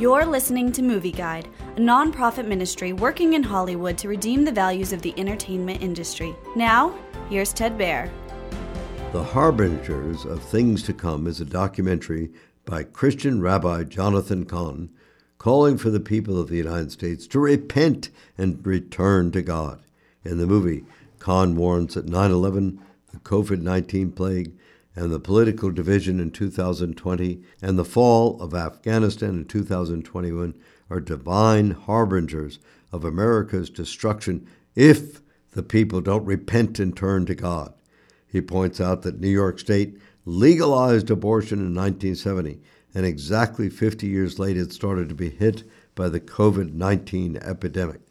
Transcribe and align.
You're 0.00 0.24
listening 0.24 0.72
to 0.72 0.82
Movie 0.82 1.12
Guide, 1.12 1.46
a 1.76 1.78
nonprofit 1.78 2.46
ministry 2.46 2.94
working 2.94 3.34
in 3.34 3.42
Hollywood 3.42 3.98
to 3.98 4.08
redeem 4.08 4.46
the 4.46 4.50
values 4.50 4.94
of 4.94 5.02
the 5.02 5.12
entertainment 5.18 5.82
industry. 5.82 6.34
Now, 6.56 6.98
here's 7.28 7.52
Ted 7.52 7.76
Baehr. 7.76 8.10
The 9.12 9.22
Harbingers 9.22 10.24
of 10.24 10.42
Things 10.42 10.82
to 10.84 10.94
Come 10.94 11.26
is 11.26 11.42
a 11.42 11.44
documentary 11.44 12.30
by 12.64 12.84
Christian 12.84 13.42
Rabbi 13.42 13.84
Jonathan 13.84 14.46
Cahn 14.46 14.88
calling 15.36 15.76
for 15.76 15.90
the 15.90 16.00
people 16.00 16.40
of 16.40 16.48
the 16.48 16.56
United 16.56 16.92
States 16.92 17.26
to 17.26 17.38
repent 17.38 18.08
and 18.38 18.66
return 18.66 19.30
to 19.32 19.42
God. 19.42 19.82
In 20.24 20.38
the 20.38 20.46
movie, 20.46 20.86
Cahn 21.18 21.56
warns 21.56 21.92
that 21.92 22.08
9 22.08 22.30
11, 22.30 22.80
the 23.12 23.18
COVID 23.18 23.60
19 23.60 24.12
plague, 24.12 24.52
and 24.96 25.12
the 25.12 25.20
political 25.20 25.70
division 25.70 26.18
in 26.18 26.30
2020 26.30 27.42
and 27.62 27.78
the 27.78 27.84
fall 27.84 28.40
of 28.42 28.54
Afghanistan 28.54 29.30
in 29.30 29.44
2021 29.44 30.54
are 30.90 31.00
divine 31.00 31.70
harbingers 31.70 32.58
of 32.92 33.04
America's 33.04 33.70
destruction 33.70 34.46
if 34.74 35.20
the 35.52 35.62
people 35.62 36.00
don't 36.00 36.24
repent 36.24 36.78
and 36.78 36.96
turn 36.96 37.26
to 37.26 37.34
God. 37.34 37.72
He 38.26 38.40
points 38.40 38.80
out 38.80 39.02
that 39.02 39.20
New 39.20 39.28
York 39.28 39.58
State 39.58 39.98
legalized 40.24 41.10
abortion 41.10 41.58
in 41.58 41.74
1970 41.74 42.60
and 42.94 43.06
exactly 43.06 43.68
50 43.70 44.06
years 44.06 44.38
later 44.38 44.60
it 44.60 44.72
started 44.72 45.08
to 45.08 45.14
be 45.14 45.30
hit 45.30 45.64
by 45.94 46.08
the 46.08 46.20
COVID 46.20 46.72
19 46.72 47.36
epidemic. 47.36 48.09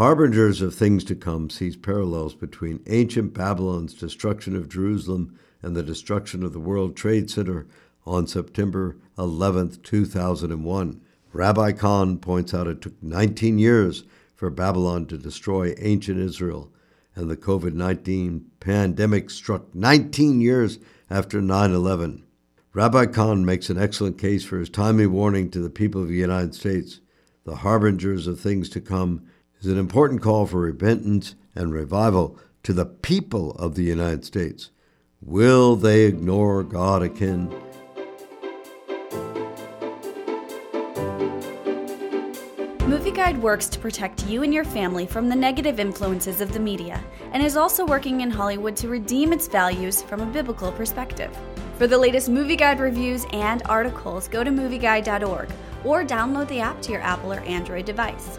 Harbingers 0.00 0.62
of 0.62 0.74
Things 0.74 1.04
to 1.04 1.14
Come 1.14 1.50
sees 1.50 1.76
parallels 1.76 2.34
between 2.34 2.82
ancient 2.86 3.34
Babylon's 3.34 3.92
destruction 3.92 4.56
of 4.56 4.66
Jerusalem 4.66 5.38
and 5.60 5.76
the 5.76 5.82
destruction 5.82 6.42
of 6.42 6.54
the 6.54 6.58
World 6.58 6.96
Trade 6.96 7.28
Center 7.28 7.66
on 8.06 8.26
September 8.26 8.96
11, 9.18 9.80
2001. 9.82 11.00
Rabbi 11.34 11.72
Cahn 11.72 12.16
points 12.16 12.54
out 12.54 12.66
it 12.66 12.80
took 12.80 12.94
19 13.02 13.58
years 13.58 14.04
for 14.34 14.48
Babylon 14.48 15.04
to 15.04 15.18
destroy 15.18 15.74
ancient 15.76 16.18
Israel, 16.18 16.72
and 17.14 17.28
the 17.28 17.36
COVID 17.36 17.74
19 17.74 18.46
pandemic 18.58 19.28
struck 19.28 19.74
19 19.74 20.40
years 20.40 20.78
after 21.10 21.42
9 21.42 21.74
11. 21.74 22.24
Rabbi 22.72 23.04
Cahn 23.04 23.44
makes 23.44 23.68
an 23.68 23.76
excellent 23.76 24.16
case 24.16 24.46
for 24.46 24.58
his 24.58 24.70
timely 24.70 25.06
warning 25.06 25.50
to 25.50 25.60
the 25.60 25.68
people 25.68 26.00
of 26.00 26.08
the 26.08 26.14
United 26.14 26.54
States. 26.54 27.00
The 27.44 27.56
harbingers 27.56 28.26
of 28.26 28.40
things 28.40 28.70
to 28.70 28.80
come 28.80 29.26
is 29.60 29.66
an 29.66 29.78
important 29.78 30.22
call 30.22 30.46
for 30.46 30.60
repentance 30.60 31.34
and 31.54 31.72
revival 31.72 32.38
to 32.62 32.72
the 32.72 32.86
people 32.86 33.52
of 33.52 33.74
the 33.74 33.84
United 33.84 34.24
States. 34.24 34.70
Will 35.20 35.76
they 35.76 36.04
ignore 36.04 36.62
God 36.62 37.02
again? 37.02 37.54
Movie 42.86 43.12
Guide 43.12 43.40
works 43.40 43.68
to 43.68 43.78
protect 43.78 44.26
you 44.26 44.42
and 44.42 44.52
your 44.52 44.64
family 44.64 45.06
from 45.06 45.28
the 45.28 45.36
negative 45.36 45.78
influences 45.78 46.40
of 46.40 46.52
the 46.52 46.58
media 46.58 47.02
and 47.32 47.42
is 47.42 47.56
also 47.56 47.86
working 47.86 48.22
in 48.22 48.30
Hollywood 48.30 48.74
to 48.76 48.88
redeem 48.88 49.32
its 49.32 49.46
values 49.46 50.02
from 50.02 50.20
a 50.20 50.26
biblical 50.26 50.72
perspective. 50.72 51.30
For 51.76 51.86
the 51.86 51.96
latest 51.96 52.28
Movie 52.28 52.56
Guide 52.56 52.80
reviews 52.80 53.26
and 53.32 53.62
articles, 53.66 54.26
go 54.26 54.42
to 54.42 54.50
movieguide.org 54.50 55.50
or 55.84 56.04
download 56.04 56.48
the 56.48 56.60
app 56.60 56.82
to 56.82 56.92
your 56.92 57.00
Apple 57.00 57.32
or 57.32 57.40
Android 57.40 57.84
device. 57.84 58.38